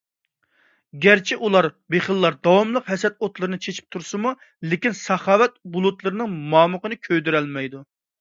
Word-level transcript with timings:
گەرچە 1.01 1.35
ئۇلارغا 1.47 1.93
بېخىللار 1.95 2.37
داۋاملىق 2.47 2.89
ھەسەت 2.93 3.19
ئوتلىرىنى 3.27 3.59
چېچىپ 3.65 3.89
تۇرسىمۇ، 3.97 4.31
لېكىن، 4.71 4.95
ساخاۋەت 5.01 5.53
بۇلۇتلىرىنىڭ 5.77 6.33
مامۇقىنى 6.55 6.99
كۆيدۈرەلمەيدۇ. 7.09 7.83